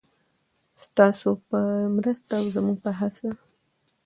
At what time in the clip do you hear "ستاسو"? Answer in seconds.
0.85-1.29